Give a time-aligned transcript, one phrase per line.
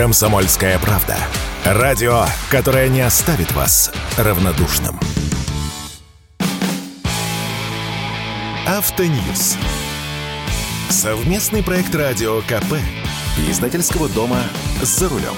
[0.00, 1.14] Комсомольская правда.
[1.62, 4.98] Радио, которое не оставит вас равнодушным.
[8.66, 9.58] Автоньюз.
[10.88, 12.76] Совместный проект радио КП.
[13.46, 14.38] Издательского дома
[14.80, 15.34] «За рулем».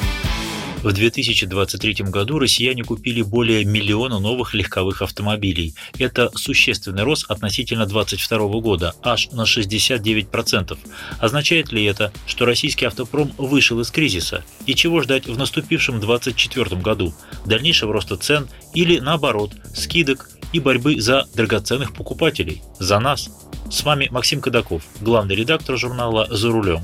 [0.83, 5.75] В 2023 году россияне купили более миллиона новых легковых автомобилей.
[5.96, 10.77] Это существенный рост относительно 2022 года, аж на 69%.
[11.21, 14.45] Означает ли это, что российский автопром вышел из кризиса?
[14.67, 17.14] И чего ждать в наступившем 2024 году?
[17.46, 22.61] Дальнейшего роста цен или, наоборот, скидок и борьбы за драгоценных покупателей?
[22.81, 23.31] За нас?
[23.71, 26.82] С вами Максим Кадаков, главный редактор журнала «За рулем».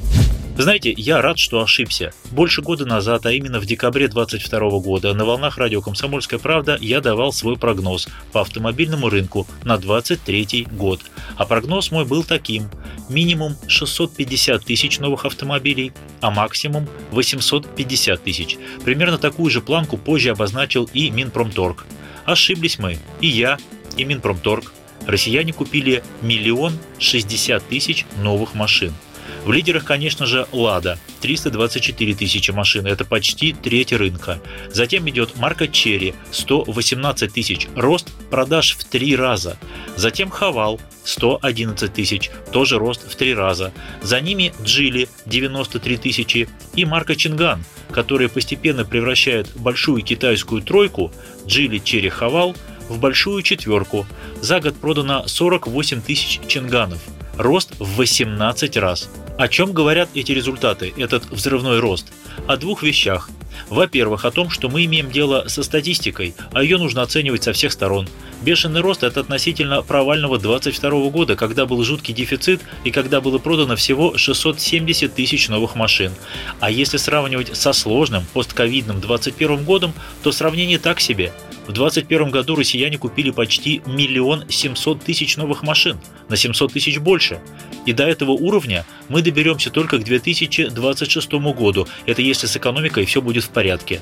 [0.59, 2.13] Вы знаете, я рад, что ошибся.
[2.33, 7.01] Больше года назад, а именно в декабре 2022 года, на волнах радио «Комсомольская правда» я
[7.01, 11.01] давал свой прогноз по автомобильному рынку на 2023 год.
[11.37, 12.69] А прогноз мой был таким.
[13.09, 18.59] Минимум 650 тысяч новых автомобилей, а максимум 850 тысяч.
[18.85, 21.87] Примерно такую же планку позже обозначил и Минпромторг.
[22.25, 22.99] Ошиблись мы.
[23.21, 23.59] И я,
[23.97, 24.73] и Минпромторг.
[25.07, 28.93] Россияне купили миллион шестьдесят тысяч новых машин–
[29.45, 34.41] в лидерах, конечно же, «Лада»– 324 тысячи машин, это почти треть рынка.
[34.71, 39.57] Затем идет марка «Черри»– 118 тысяч, рост продаж в три раза.
[39.97, 43.73] Затем «Хавал»– 111 тысяч, тоже рост в три раза.
[44.03, 51.13] За ними «Джили»– 93 тысячи и марка «Чинган», которая постепенно превращает большую китайскую тройку
[51.47, 52.55] «Джили», «Черри», «Хавал»
[52.89, 54.07] в большую четверку.
[54.41, 57.01] За год продано 48 тысяч чинганов.
[57.39, 59.09] Рост в 18 раз.
[59.39, 62.13] О чем говорят эти результаты, этот взрывной рост?
[62.49, 63.31] О двух вещах.
[63.69, 67.71] Во-первых, о том, что мы имеем дело со статистикой, а ее нужно оценивать со всех
[67.71, 68.09] сторон.
[68.43, 73.75] Бешеный рост– это относительно провального 22 года, когда был жуткий дефицит и когда было продано
[73.77, 76.13] всего 670 тысяч новых машин.
[76.61, 79.93] А если сравнивать со сложным постковидным 21 годом,
[80.23, 81.33] то сравнение так себе–
[81.69, 85.99] в 2021 году россияне купили почти миллион семьсот тысяч новых машин,
[86.31, 87.41] на 700 тысяч больше.
[87.85, 93.21] И до этого уровня мы доберемся только к 2026 году, это если с экономикой все
[93.21, 94.01] будет в порядке.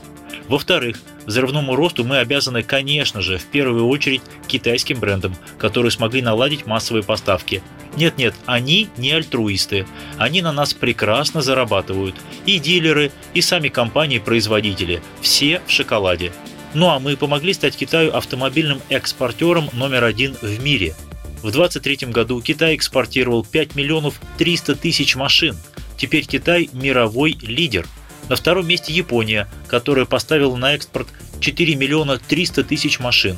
[0.48, 6.66] Во-вторых, взрывному росту мы обязаны, конечно же, в первую очередь китайским брендам, которые смогли наладить
[6.66, 7.62] массовые поставки.
[7.96, 9.86] Нет-нет, они не альтруисты.
[10.18, 12.14] Они на нас прекрасно зарабатывают.
[12.44, 15.02] И дилеры, и сами компании-производители.
[15.20, 16.32] Все в шоколаде.
[16.74, 20.94] Ну а мы помогли стать Китаю автомобильным экспортером номер один в мире.
[21.42, 25.56] В 2023 году Китай экспортировал 5 миллионов 300 тысяч машин.
[25.96, 27.86] Теперь Китай мировой лидер.
[28.28, 31.08] На втором месте Япония, которая поставила на экспорт
[31.40, 33.36] 4 миллиона 300 тысяч машин.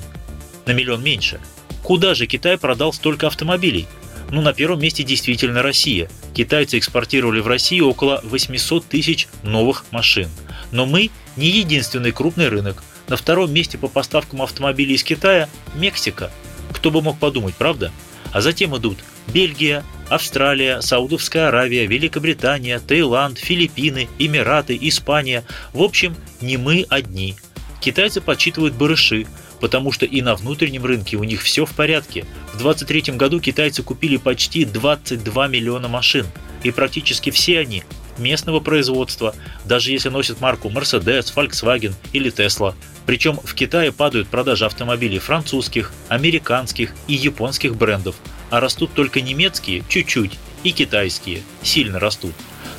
[0.66, 1.40] На миллион меньше.
[1.82, 3.86] Куда же Китай продал столько автомобилей?
[4.30, 6.10] Ну, на первом месте действительно Россия.
[6.34, 10.28] Китайцы экспортировали в Россию около 800 тысяч новых машин.
[10.70, 12.82] Но мы не единственный крупный рынок.
[13.08, 16.30] На втором месте по поставкам автомобилей из Китая– Мексика.
[16.72, 17.90] Кто бы мог подумать, правда?
[18.32, 25.44] А затем идут Бельгия, Австралия, Саудовская Аравия, Великобритания, Таиланд, Филиппины, Эмираты, Испания.
[25.72, 27.36] В общем, не мы одни.
[27.80, 29.26] Китайцы подсчитывают барыши,
[29.60, 32.24] потому что и на внутреннем рынке у них все в порядке.
[32.52, 36.26] В 2023 году китайцы купили почти 22 миллиона машин,
[36.62, 37.84] и практически все они
[38.18, 39.34] местного производства,
[39.64, 42.74] даже если носят марку Mercedes, Volkswagen или Tesla.
[43.06, 48.16] Причем в Китае падают продажи автомобилей французских, американских и японских брендов,
[48.50, 52.34] а растут только немецкие чуть-чуть и китайские сильно растут.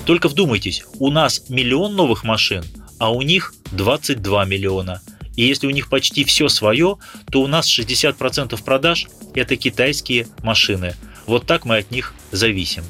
[0.06, 2.64] Только вдумайтесь, у нас миллион новых машин,
[3.00, 5.02] а у них 22 миллиона.
[5.36, 6.98] И если у них почти все свое,
[7.32, 10.96] то у нас 60% продаж– это китайские машины.
[11.28, 12.84] Вот так мы от них зависим.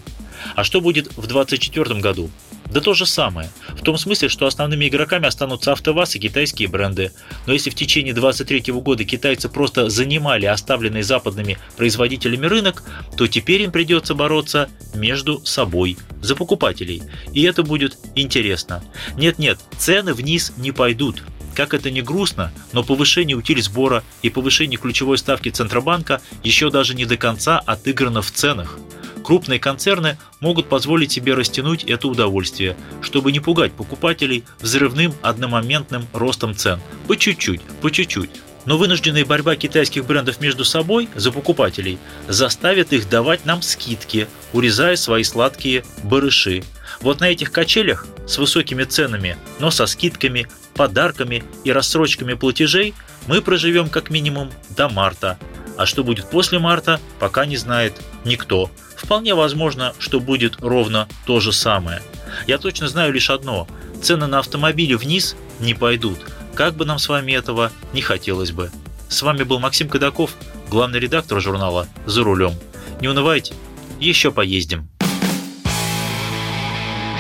[0.56, 2.30] А что будет в 2024 году?
[2.72, 3.50] Да то же самое.
[3.70, 7.12] В том смысле, что основными игроками останутся АвтоВАЗ и китайские бренды.
[7.48, 12.84] Но если в течение 2023 года китайцы просто занимали оставленный западными производителями рынок,
[13.18, 17.02] то теперь им придется бороться между собой за покупателей.
[17.34, 18.84] И это будет интересно.
[19.16, 21.24] Нет-нет, цены вниз не пойдут.
[21.56, 26.94] Как это не грустно, но повышение утиль сбора и повышение ключевой ставки Центробанка еще даже
[26.94, 28.78] не до конца отыграно в ценах.
[29.24, 36.56] Крупные концерны могут позволить себе растянуть это удовольствие, чтобы не пугать покупателей взрывным одномоментным ростом
[36.56, 36.80] цен.
[37.08, 38.30] По чуть-чуть, по чуть-чуть.
[38.66, 44.96] Но вынужденная борьба китайских брендов между собой за покупателей заставит их давать нам скидки, урезая
[44.96, 46.64] свои сладкие барыши.
[47.02, 52.94] Вот на этих качелях с высокими ценами, но со скидками, подарками и рассрочками платежей
[53.28, 55.38] мы проживем как минимум до марта.
[55.80, 58.70] А что будет после марта, пока не знает никто.
[58.98, 62.02] Вполне возможно, что будет ровно то же самое.
[62.48, 63.66] Я точно знаю лишь одно.
[64.04, 66.20] цены на автомобили вниз не пойдут,
[66.54, 68.72] как бы нам с вами этого не хотелось бы.
[69.08, 70.36] С вами был Максим Кадаков,
[70.70, 72.56] главный редактор журнала «За рулем».
[73.00, 73.54] Не унывайте,
[74.02, 74.90] еще поездим.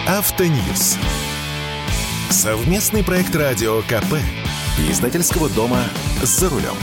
[0.06, 0.97] Автоньюз.
[2.29, 4.15] Совместный проект радио КП.
[4.89, 5.81] Издательского дома
[6.23, 6.75] «За рулем».